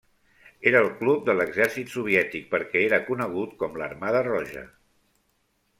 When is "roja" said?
4.31-4.65